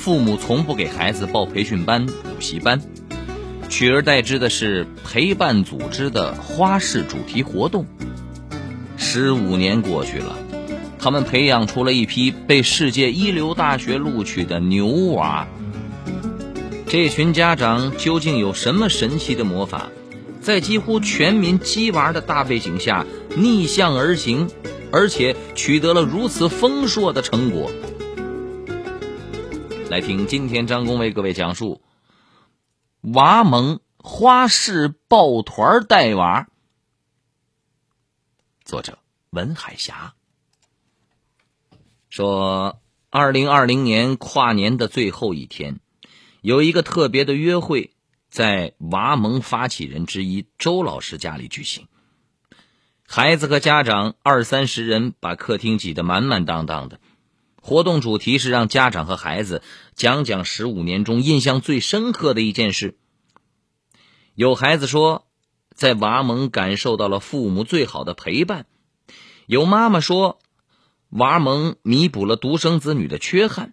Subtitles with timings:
[0.00, 2.80] 父母从不给孩子报培训班、补习班，
[3.68, 7.84] 取而代之的是陪伴组织的花式主题活动。
[8.96, 10.38] 十五年过去了，
[10.98, 15.46] 他们培养出了一批被世界一流大学录取的牛娃。
[16.88, 19.90] 这群家长究竟有什么神奇的魔法，
[20.40, 23.04] 在几乎全民鸡娃的大背景下
[23.36, 24.48] 逆向而行？
[24.90, 27.70] 而且取得了如此丰硕的成果。
[29.90, 31.82] 来听今天张工为各位讲述
[33.00, 36.46] 娃盟花式抱团带娃。
[38.64, 40.14] 作者文海霞
[42.08, 45.80] 说：“二零二零年跨年的最后一天，
[46.40, 47.92] 有一个特别的约会，
[48.28, 51.88] 在娃盟发起人之一周老师家里举行。”
[53.08, 56.99] 孩子和家长二三十人把客厅挤得满满当当的。
[57.60, 59.62] 活动主题是让家长和孩子
[59.94, 62.96] 讲讲十五年中印象最深刻的一件事。
[64.34, 65.26] 有孩子说，
[65.74, 68.62] 在娃盟感受到了父母最好的陪伴；
[69.46, 70.38] 有妈妈说，
[71.10, 73.72] 娃盟弥补了独生子女的缺憾；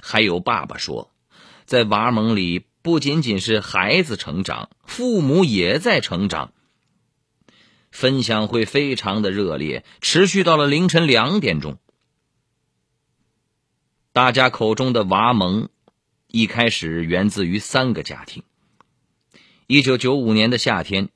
[0.00, 1.10] 还有爸爸说，
[1.66, 6.52] 在娃盟里不仅仅是孩子成长，父母也在成长。
[7.90, 11.78] 分享会非常的热烈，持续到了凌晨两点钟。
[14.18, 15.68] 大家口中的娃盟，
[16.26, 18.42] 一开始源自于三个家庭。
[19.68, 21.10] 一九九五年的夏天，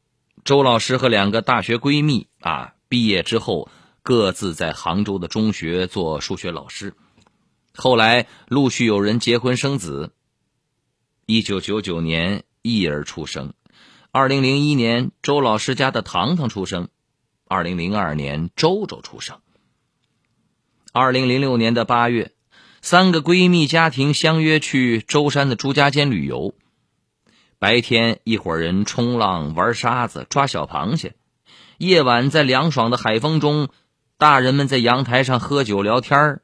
[0.44, 3.68] 周老师和两个大学闺蜜啊，毕业之后
[4.04, 6.94] 各自在杭州的中学做数学老师。
[7.74, 10.12] 后来陆续有人结婚生子。
[11.26, 13.52] 一九九九年，一儿出生。
[14.12, 16.84] 二零零一年，周老师家的糖糖出生；
[17.48, 19.40] 二零零二年，周周出生。
[20.92, 22.30] 二零零六年的八月，
[22.84, 26.52] 三个闺蜜家庭相约去舟山的朱家尖旅游。
[27.60, 31.12] 白天，一伙人冲浪、玩沙子、抓小螃蟹；
[31.78, 33.68] 夜晚，在凉爽的海风中，
[34.18, 36.40] 大人们在阳台上喝酒聊天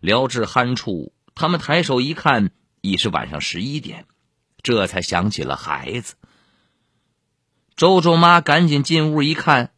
[0.00, 2.50] 聊至酣处，他们抬手一看，
[2.82, 4.04] 已是晚上十一点，
[4.62, 6.16] 这才想起了孩子。
[7.76, 9.70] 周周妈赶紧进屋一看，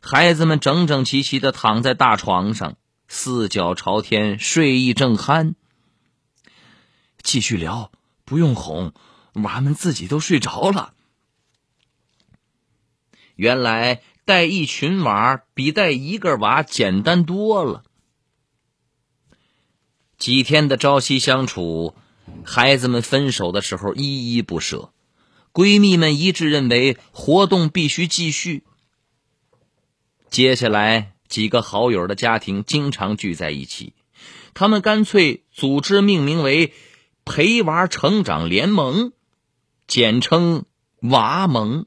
[0.00, 2.78] 孩子们整整齐齐的躺在大床上，
[3.16, 5.54] 四脚朝天，睡意正酣。
[7.22, 7.92] 继续聊，
[8.24, 8.92] 不用哄，
[9.34, 10.94] 娃们自己都睡着了。
[13.36, 17.84] 原来带一群娃比带一个娃简单多了。
[20.18, 21.94] 几天的朝夕相处，
[22.44, 24.92] 孩子们分手的时候依依不舍。
[25.52, 28.64] 闺蜜们一致认为活动必须继续。
[30.28, 33.92] 接下来，几个好友的家庭经常聚在一起，
[34.54, 36.72] 他们干脆组织命名为
[37.26, 39.10] “陪娃成长联盟”，
[39.88, 40.64] 简称
[41.02, 41.86] “娃盟”。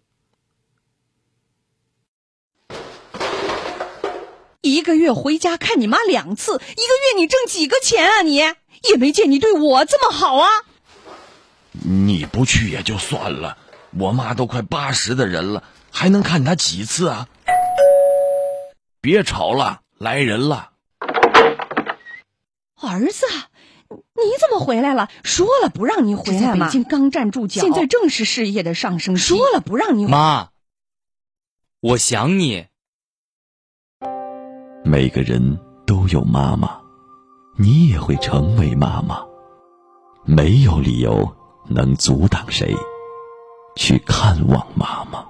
[4.60, 8.22] 一个月回家看你妈两次，一个月你挣几个钱啊？
[8.24, 10.50] 你也没见你对我这么好啊！
[11.72, 13.58] 你不去也就算了，
[13.98, 17.30] 我妈都快八十的人了，还能看她几次啊？
[19.08, 20.72] 别吵了，来人了。
[22.76, 23.26] 儿子，
[23.88, 23.96] 你
[24.38, 25.10] 怎么回来了？
[25.24, 29.22] 说了不让你回来北京刚站住脚，现在正是事业的上升期。
[29.22, 30.50] 说了不让你妈，
[31.80, 32.66] 我想你。
[34.84, 36.82] 每个人都有妈妈，
[37.58, 39.26] 你也会成为妈妈，
[40.26, 41.34] 没有理由。
[41.70, 42.76] 能阻挡谁
[43.78, 45.26] 去看望妈妈？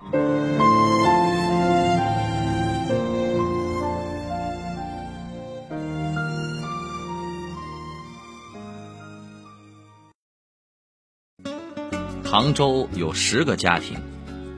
[12.30, 13.98] 杭州有十个家庭，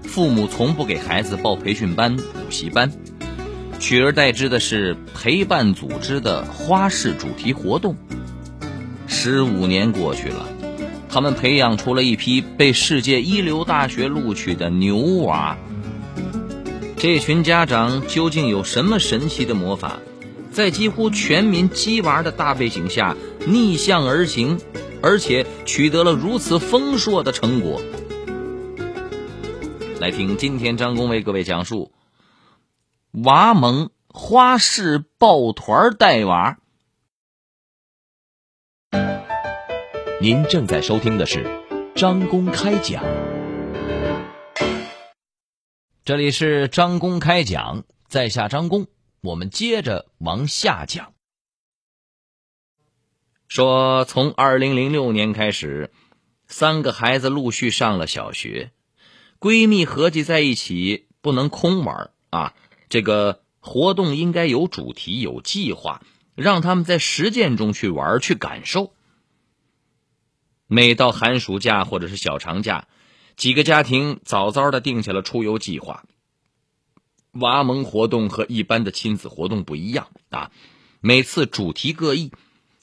[0.04, 2.92] 父母从不给孩子报培训班、补习班，
[3.80, 7.96] 取而代之的是陪伴组织的花式主题活动。
[9.06, 10.48] 十五年过去了。
[11.12, 15.58] 他们培养出了一批被世界一流大学录取的牛娃。
[16.98, 20.00] 这群家长究竟有什么神奇的魔法，
[20.52, 23.16] 在几乎全民鸡娃的大背景下
[23.48, 24.60] 逆向而行，
[25.02, 27.82] 而且取得了如此丰硕的成果。
[30.00, 31.92] 来听今天张工为各位讲述
[33.12, 36.58] 娃蒙花式抱团带娃。
[40.22, 41.46] 您正在收听的是
[41.96, 43.04] 张公开讲，
[46.04, 48.88] 这里是张公开讲，在下张公，
[49.22, 51.14] 我们接着往下讲。
[53.50, 55.92] 说从二零零六年开始，
[56.46, 58.72] 三个孩子陆续上了小学，
[59.40, 62.54] 闺蜜合计在一起不能空玩啊，
[62.90, 66.04] 这个活动应该有主题、有计划，
[66.36, 68.94] 让他们在实践中去玩、去感受。
[70.68, 72.88] 每到寒暑假或者是小长假，
[73.36, 76.06] 几个家庭早早的定下了出游计划。
[77.32, 80.52] 娃盟活动和一般的亲子活动不一样啊，
[81.02, 82.32] 每次主题各异，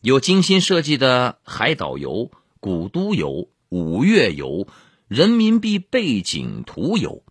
[0.07, 2.31] 有精心设计的海岛游、
[2.61, 4.69] 古都游、五岳游、
[5.09, 7.25] 人民币背景图游。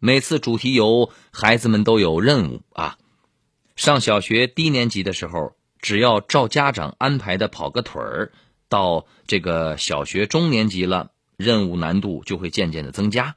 [0.00, 2.98] 每次主题游，孩子们都有任务啊。
[3.76, 8.32] 上小学低年级的时候，只要照家长安排的跑个腿儿。
[8.68, 13.36] 到这个小学中年级了，任务难度就会渐渐的增加。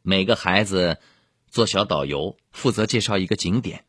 [0.00, 1.00] 每个孩子
[1.48, 3.84] 做小导游，负责介绍一个景点，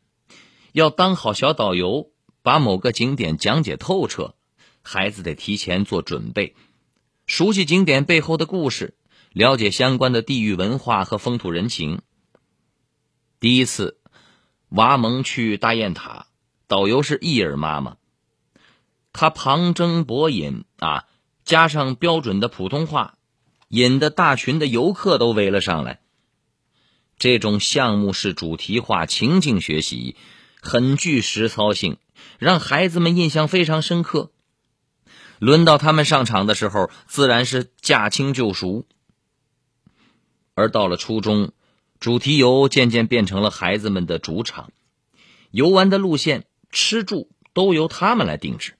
[0.72, 2.10] 要当好小导游，
[2.46, 4.36] 把某个景点讲解透彻。
[4.80, 6.54] 孩子得提前做准备，
[7.26, 8.94] 熟悉景点背后的故事，
[9.32, 12.02] 了解相关的地域文化和风土人情。
[13.40, 13.98] 第一次，
[14.68, 16.28] 娃蒙去大雁塔，
[16.68, 17.96] 导游是伊尔妈妈。
[19.12, 21.06] 他旁征博引啊，
[21.44, 23.18] 加上标准的普通话，
[23.66, 25.98] 引得大群的游客都围了上来。
[27.18, 30.14] 这种项目是主题化情境学习，
[30.60, 31.96] 很具实操性，
[32.38, 34.30] 让孩子们印象非常深刻。
[35.38, 38.86] 轮到他们上场的时候，自然是驾轻就熟。
[40.54, 41.52] 而到了初中，
[42.00, 44.70] 主题游渐渐变成了孩子们的主场，
[45.50, 48.74] 游玩的路线、吃住都由他们来定制。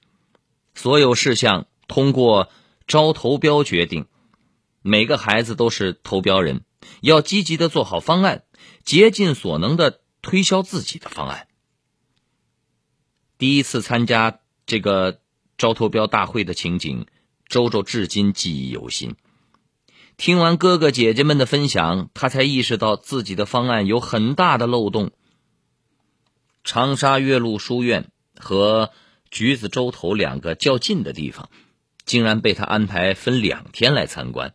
[0.73, 2.49] 所有事项通过
[2.87, 4.07] 招投标决定，
[4.81, 6.61] 每个孩子都是投标人，
[7.01, 8.43] 要积极的做好方案，
[8.83, 11.47] 竭尽所能的推销自己的方案。
[13.37, 15.19] 第一次参加这个
[15.57, 17.05] 招投标大会的情景，
[17.47, 19.15] 周周至今记忆犹新。
[20.17, 25.11] 听完哥哥姐姐们的分享，他才意识到自己的方案有很大的漏洞。
[26.63, 28.91] 长沙岳麓书院和。
[29.29, 31.49] 橘子洲头两个较近的地方，
[32.05, 34.53] 竟然被他安排分两天来参观。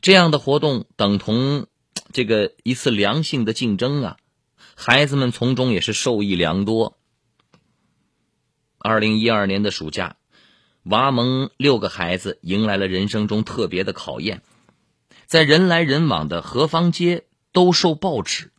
[0.00, 1.66] 这样的活动等同
[2.12, 4.16] 这个一次良性的竞争啊！
[4.76, 6.96] 孩子们从中也是受益良多。
[8.86, 10.16] 二零一二年的暑假，
[10.82, 14.42] 娃蒙六个孩子迎来了人生中特别的考验，
[15.24, 18.52] 在人来人往的河坊街兜售报纸。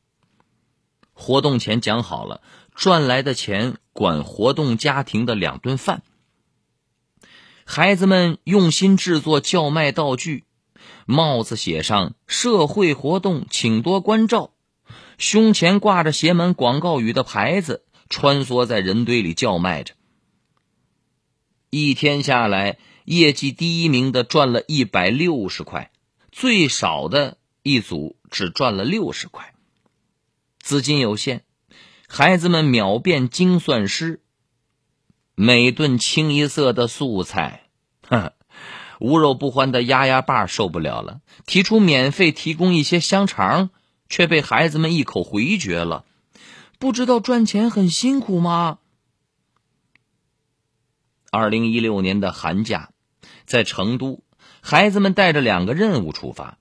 [1.13, 2.41] 活动前讲好了。
[2.73, 6.01] 赚来的钱管活动家庭的两顿饭。
[7.63, 10.43] 孩子们用心制作叫卖道具，
[11.05, 14.51] 帽子写上“社会活动，请多关照”，
[15.17, 19.93] 胸前挂着写满广告语的牌子，穿梭在人堆里叫卖着。
[21.83, 25.91] 一天下来，业绩第一名的赚了一百六十块，
[26.31, 29.53] 最少的一组只赚了六十块。
[30.59, 31.43] 资金有限。
[32.07, 34.21] 孩子们秒变精算师。
[35.35, 37.63] 每顿清一色的素菜，
[38.07, 38.31] 哼，
[38.99, 43.69] 无肉不欢的丫丫爸受不了了，提出免费提供一些香肠，
[44.07, 46.05] 却被孩子们一口回绝了。
[46.79, 48.77] 不知道赚钱很辛苦吗？
[51.31, 52.91] 二零一六年的寒假，
[53.45, 54.23] 在成都，
[54.61, 56.57] 孩子们带着两个任务出发，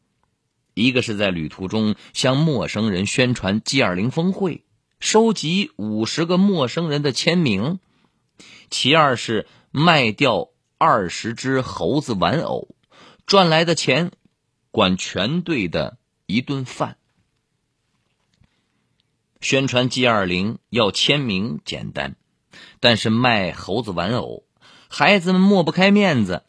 [0.74, 4.64] 一个是在旅途中向陌生人宣传 G 二零峰会。
[5.00, 7.78] 收集五十个陌生人的签名，
[8.70, 12.74] 其二是卖掉二十只猴子玩偶，
[13.26, 14.12] 赚来的钱
[14.70, 16.96] 管全队的一顿饭。
[19.42, 22.16] 宣传 G 二零要签名简单，
[22.80, 24.43] 但是卖猴子玩偶，
[24.96, 26.44] 孩子们抹不开面子，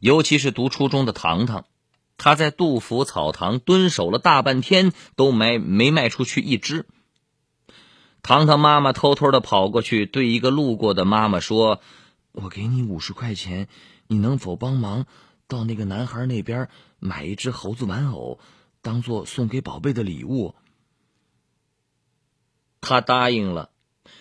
[0.00, 1.66] 尤其是读初中的糖糖，
[2.16, 6.84] 他在杜甫草堂蹲守了大半天，都没没卖出去一只。
[8.22, 11.80] 糖糖妈妈偷偷的跑过去，对一个路过的妈妈说
[12.34, 13.68] ：“我给你五十块钱，
[14.08, 15.06] 你能否帮忙
[15.46, 18.40] 到那个男孩那边买一只猴子玩偶，
[18.82, 20.56] 当做送给宝贝的礼物？”
[22.82, 23.70] 他答应了，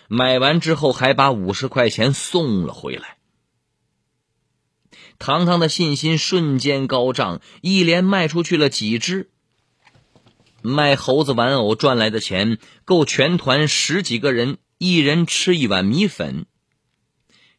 [0.08, 3.18] 买完之后还把五十块钱送了回来。
[5.20, 9.30] 糖糖的信心瞬间高涨，一连卖出去了几只。
[10.62, 16.46] 卖猴子玩偶赚来的钱，够全团十几个人一人吃一碗米粉。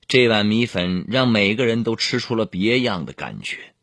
[0.09, 3.75] 这碗米粉让每个人都吃出了别样的感觉。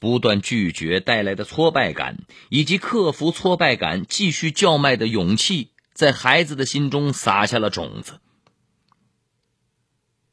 [0.00, 8.18] 不断拒绝带来的挫败感，以及克服挫败感继续叫卖的勇气，在孩子的心中撒下了种子。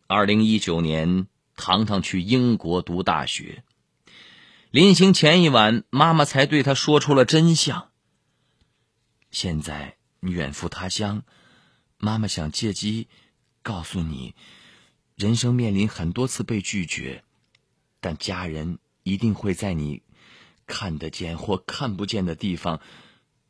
[0.08, 1.27] 二零一九年，
[1.60, 3.63] 糖糖去英国读大学。
[4.72, 7.89] 临行前一晚，妈妈才对他说出了真相。
[9.30, 11.24] 现在你远赴他乡，
[11.98, 13.10] 妈妈想借机
[13.62, 14.34] 告诉你，
[15.16, 17.24] 人生面临很多次被拒绝，
[18.00, 18.80] 但家人。
[19.04, 20.04] 一定会在你
[20.68, 22.80] 看得见或看不见的地方，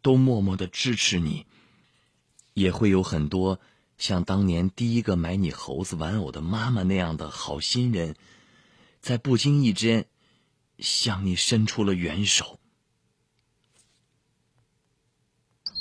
[0.02, 1.48] 都默默的支持你。
[2.54, 3.60] 也会有很多
[4.00, 8.16] 像当年第一个买你猴子玩偶的妈妈那样的好心人，
[9.02, 10.06] 在不经意间
[10.80, 12.58] 向你伸出了援手。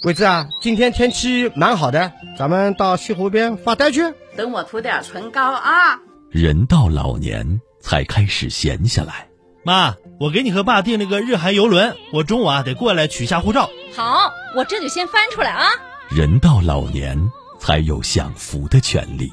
[0.03, 4.03] 桂子啊，今天天气蛮好的，咱们到西湖边发呆去。
[4.37, 6.01] 等我涂点唇膏啊。
[6.31, 9.29] 人到老年才开始闲下来。
[9.65, 13.71] 妈，我给你和爸订了个日韩游轮，我中午啊得过来取下护照。
[13.95, 15.69] 好，我这就先翻出来啊。
[16.11, 19.33] 人到老年才有享福的权利。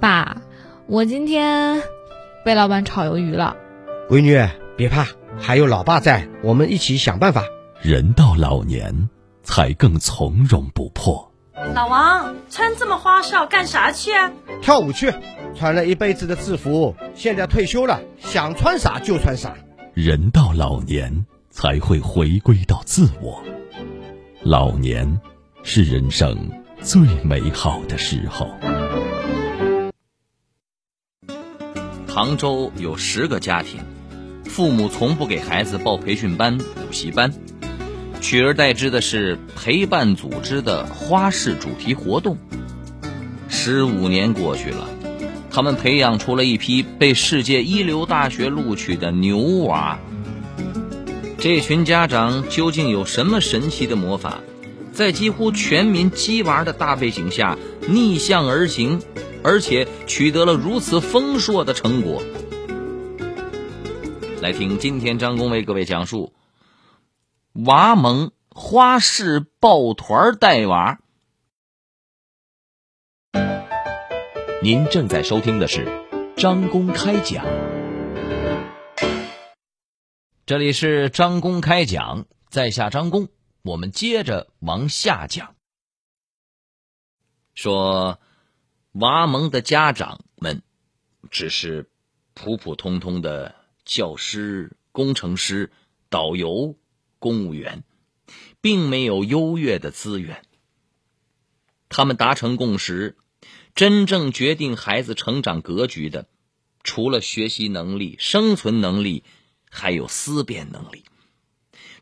[0.00, 0.42] 爸，
[0.86, 1.82] 我今天
[2.44, 3.56] 被老板炒鱿鱼了。
[4.08, 5.06] 闺女，别怕，
[5.38, 7.44] 还有老爸在，我们一起想办法。
[7.80, 9.08] 人到老年
[9.42, 11.32] 才更从容不迫。
[11.74, 14.10] 老王，穿这么花哨干啥去？
[14.62, 15.12] 跳舞去。
[15.54, 19.54] 穿了一辈子的制服，现在退休了，想穿啥就穿啥。
[19.94, 23.42] 人到老年才会回归到自我，
[24.42, 25.20] 老年
[25.64, 26.50] 是人生
[26.82, 28.48] 最美好的时候。
[32.08, 33.80] 杭州有十个家庭，
[34.46, 37.32] 父母从不给孩子报培训班、补习班，
[38.22, 42.38] 取而代之的是陪伴组织的花式主题活动。
[43.48, 44.88] 十五年过去了。
[45.52, 49.98] 他们培养出了一批被世界一流大学录取的牛娃。
[51.38, 54.38] 这群家长究竟有什么神奇的魔法，
[55.00, 57.56] 在几乎全民鸡娃的大背景下
[57.88, 59.00] 逆向而行，
[59.42, 62.22] 而且取得了如此丰硕的成果？
[64.42, 66.34] 来听今天张工为各位讲述：
[67.64, 70.98] 娃盟花式抱团带娃。
[74.62, 75.88] 您正在收听的是
[76.36, 77.46] 张公开讲，
[80.44, 83.28] 这里是张公开讲，在下张公，
[83.62, 85.54] 我们接着往下讲。
[87.54, 88.20] 说，
[88.92, 90.62] 娃盟的家长们
[91.30, 91.90] 只是
[92.34, 95.70] 普普通通的教师、工程师、
[96.08, 96.76] 导游、
[97.18, 97.84] 公务员，
[98.60, 100.44] 并没有优越的资源。
[101.88, 103.16] 他们达成共识。
[103.72, 106.28] 真正决定孩子成长格局的，
[106.82, 109.22] 除了学习能力、生存能力，
[109.70, 111.04] 还有思辨能力。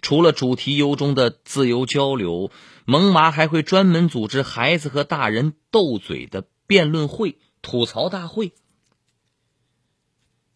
[0.00, 2.50] 除了主题游中的自由交流，
[2.84, 8.52] 萌娃还会专门组织孩子和大人斗嘴的辩论会、吐槽大会。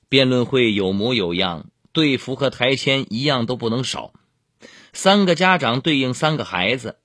[0.09, 4.13] 辩论会有模有样，队服和台签一样都不能少。
[4.93, 6.97] 三个家长对应三个孩子，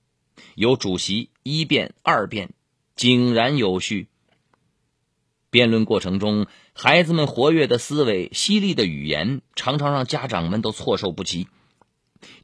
[0.55, 2.53] 有主席一辩、二辩。
[2.95, 4.07] 井然有序。
[5.51, 11.47] 辩论过程中，孩子们活跃的思维、犀利的语言，常常让家长们都措手不及。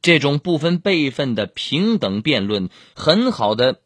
[0.02, 3.82] 这种不分辈分的平等辩论，很好的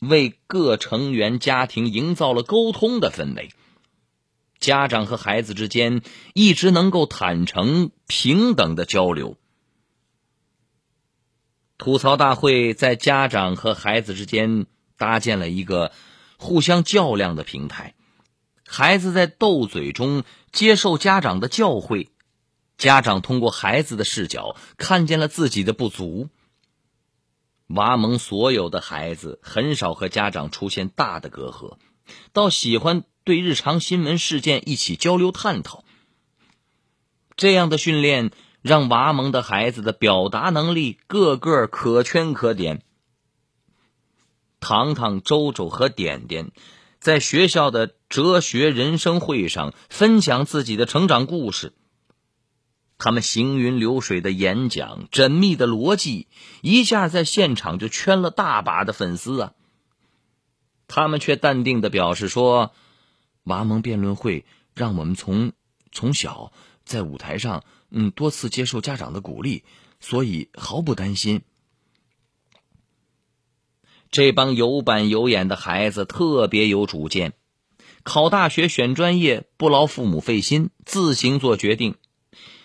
[0.00, 3.50] 为各成员家庭营造了沟通的氛围。
[4.58, 6.02] 家长和孩子之间
[6.34, 9.36] 一直能够坦诚平等的交流。
[11.78, 14.66] 吐槽大会在家长和孩子之间。
[15.00, 15.92] 搭建了一个
[16.36, 17.94] 互相较量的平台，
[18.66, 22.08] 孩子在斗嘴中接受家长的教诲，
[22.80, 26.30] 家长通过孩子的视角看见了自己的不足。
[27.66, 31.76] 娃盟所有的孩子很少和家长出现大的隔阂，
[32.32, 35.84] 倒喜欢对日常新闻事件一起交流探讨。
[37.36, 38.30] 这样的训练
[38.62, 42.82] 让娃盟的孩子的表达能力个个可圈可点。
[44.58, 46.50] 糖糖、周周和点点
[46.98, 51.74] 在学校的哲学人生会上分享自己的成长故事。
[53.02, 56.28] 他们行云流水的演讲、缜密的逻辑，
[56.60, 59.54] 一下在现场就圈了大把的粉丝啊！
[60.86, 62.72] 他们却淡定的表示说
[63.44, 65.52] ：“娃盟辩论会让我们从
[65.90, 66.52] 从小
[66.84, 69.64] 在舞台上，嗯，多次接受家长的鼓励，
[69.98, 71.40] 所以毫不担心。
[74.10, 77.32] 这帮有板有眼的孩子特别有主见，
[78.02, 81.94] 考大学选专业不劳父母费心，自行做决定。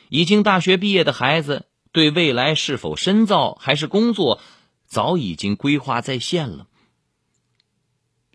[0.09, 4.41] 已经大学毕业的孩子，对未来是否深造还是工作，
[4.85, 6.67] 早已经规划在线了。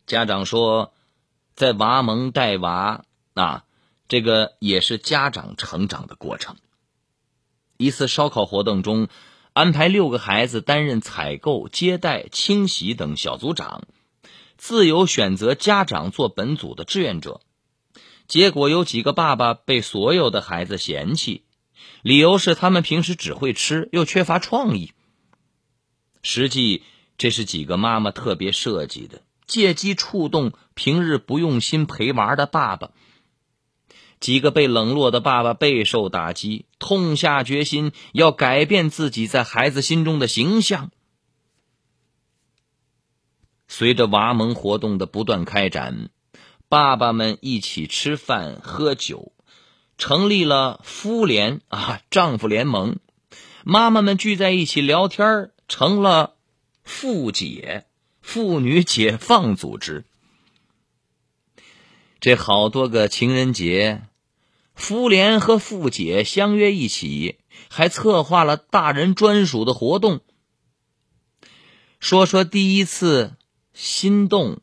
[0.06, 0.92] 家长说，
[1.54, 3.64] 在娃蒙带娃啊，
[4.08, 6.56] 这个也是家长成长的过程。
[7.76, 9.08] 一次烧烤活动中。
[9.52, 13.82] 安排六个孩子担任采购、接待、清洗等小组长，
[14.56, 17.40] 自由选择家长做本组的志愿者。
[18.28, 21.42] 结果有几个爸爸被所有的孩子嫌弃，
[22.02, 24.92] 理由是他们平时只会吃，又缺乏创意。
[26.22, 26.82] 实际
[27.18, 32.90] 这是几个妈妈特别设计的，借机触动平日不用心陪娃的爸爸。
[34.18, 40.90] 几个被冷落的爸爸备受打击，痛下决心要改变自己在孩子心中的形象。
[43.66, 46.10] 随着娃盟活动的不断开展，
[46.68, 49.32] 爸爸们一起吃饭喝酒，
[50.00, 52.94] 成立了夫联啊丈夫联盟；
[53.64, 56.36] 妈妈们聚在一起聊天，成了
[56.82, 57.84] 妇解
[58.22, 60.06] 妇女解放组织。
[62.18, 64.02] 这好多个情人节。
[64.74, 67.36] 妇联和妇姐相约一起，
[67.68, 70.20] 还策划了大人专属的活动。
[71.98, 73.34] 说说第一次
[73.74, 74.62] 心动，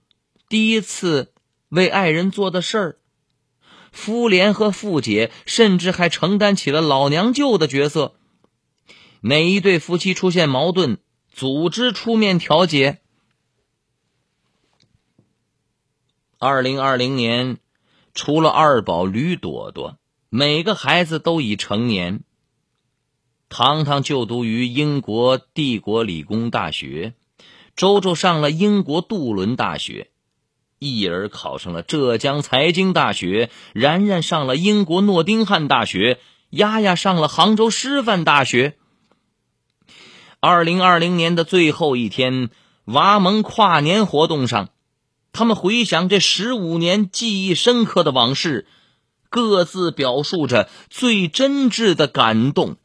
[0.49, 1.31] 第一次
[1.69, 2.97] 为爱人做的事儿。
[3.97, 8.13] 妇联和妇姐甚至还承担起了老娘舅的角色。
[9.21, 10.99] 哪一对夫妻出现矛盾，
[11.31, 13.01] 组织出面调解。
[16.37, 17.57] 二零二零年，
[18.13, 19.97] 除了二宝吕朵朵。
[20.29, 22.21] 每个孩子都已成年。
[23.49, 27.15] 糖糖就读于英国帝国理工大学，
[27.75, 30.11] 周周上了英国杜伦大学，
[30.79, 36.19] 一儿考上了浙江财经大学，然然上了英国诺丁汉大学，
[36.51, 38.77] 丫丫上了杭州师范大学。
[40.39, 42.49] 二零二零年的最后一天，
[42.85, 44.69] 娃盟跨年活动上，
[45.33, 48.67] 他们回想这十五年记忆深刻的往事。
[49.29, 52.77] 各自表述着最真挚的感动。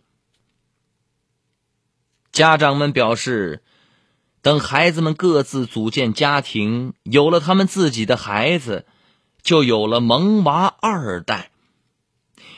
[2.32, 3.62] 家长们表示，
[4.42, 8.86] 等孩子们各自组建家庭，有了他们自己的孩子，
[9.40, 11.50] 就有了萌娃二代。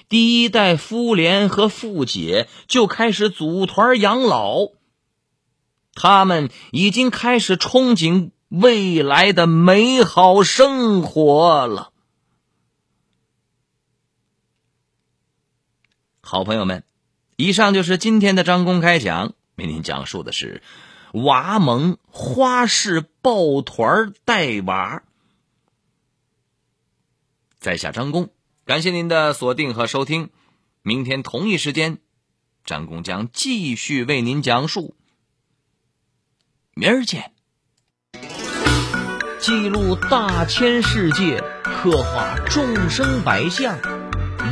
[0.08, 4.68] 第一代夫联和妇姐就开始组团养老，
[5.94, 11.90] 他们已经开始憧憬未来的美好生活了。
[16.22, 16.84] 好朋友们，
[17.36, 20.62] 以上就是今天的张公开讲，为您讲述的是
[21.14, 25.02] 娃萌花式抱团带娃。
[27.58, 28.30] 在下张工，
[28.64, 30.30] 感谢您的锁定和收听。
[30.82, 31.98] 明天同一时间，
[32.64, 34.94] 张工将继续为您讲述。
[36.74, 37.32] 明儿见。
[39.40, 43.78] 记录大千世界，刻画众生百相。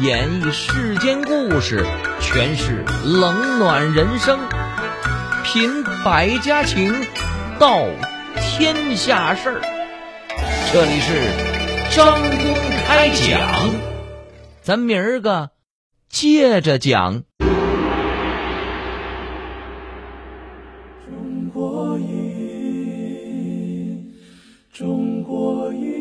[0.01, 1.85] 演绎世间故事，
[2.21, 4.39] 诠释冷暖人生，
[5.45, 6.93] 品百家情，
[7.59, 7.85] 道
[8.37, 9.61] 天下事儿。
[10.73, 11.21] 这里是
[11.95, 12.55] 张公
[12.87, 13.71] 开讲，
[14.63, 15.51] 咱明儿个
[16.09, 17.25] 接着讲。
[21.05, 22.15] 中国音，
[24.73, 25.92] 中国音。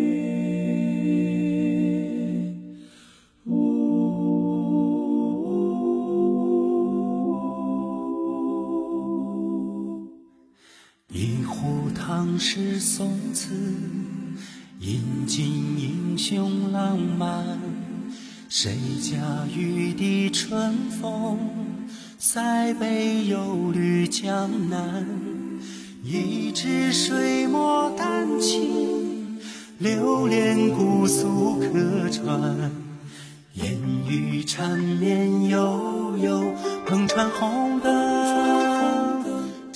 [12.32, 13.50] 唐诗宋词，
[14.80, 17.60] 引尽英雄浪漫。
[18.48, 21.38] 谁家玉笛春风，
[22.18, 25.06] 塞北又绿江南。
[26.06, 29.38] 一支水墨丹青，
[29.78, 32.72] 流连姑苏客船。
[33.56, 36.56] 烟雨缠绵悠悠，
[36.88, 37.92] 篷船红灯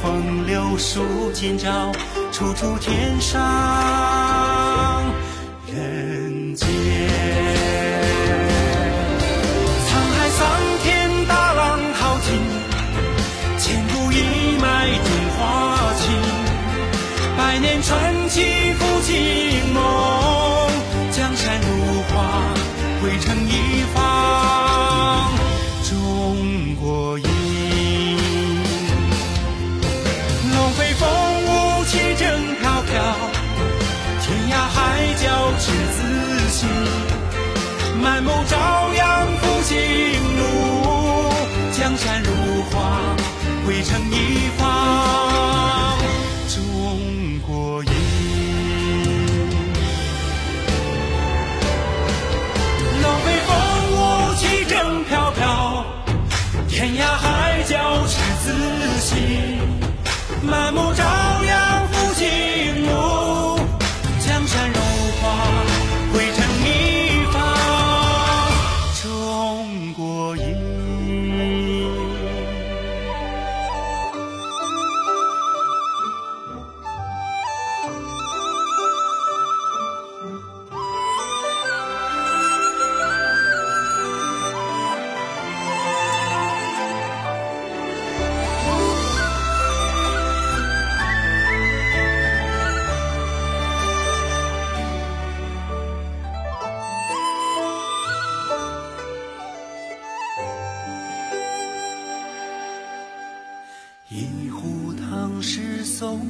[0.00, 1.92] 风流数今朝，
[2.32, 5.02] 处处天上
[5.66, 7.57] 人间。
[56.98, 59.60] 天涯海角赤子心。
[60.42, 60.92] 满目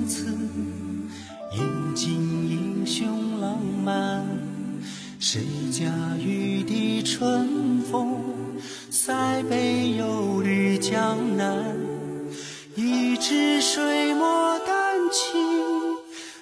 [0.08, 0.24] 宋词，
[1.52, 2.10] 饮尽
[2.48, 4.24] 英雄浪漫。
[5.18, 5.84] 谁家
[6.18, 8.16] 玉笛春风，
[8.90, 11.76] 塞北又绿江南。
[12.74, 15.38] 一支水墨丹青，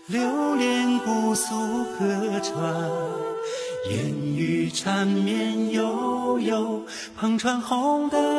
[0.07, 1.53] 流连姑苏
[1.99, 2.89] 客船。
[3.91, 6.85] 烟雨缠绵悠悠，
[7.21, 8.36] 篷船红灯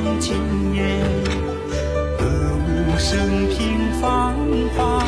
[0.00, 0.98] 时光惊艳。
[2.18, 2.24] 歌
[2.66, 4.34] 舞升平芳
[4.74, 5.04] 华，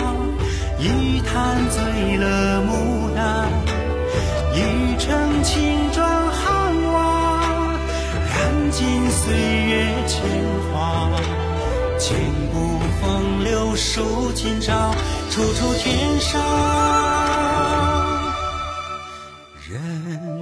[0.79, 3.49] 一坛醉了牡丹，
[4.55, 7.75] 一城青砖汉瓦，
[8.29, 10.21] 燃尽岁月铅
[10.73, 11.09] 华。
[11.99, 12.19] 千
[12.53, 14.93] 古风流数今朝，
[15.31, 16.43] 处处天上
[19.71, 20.42] 人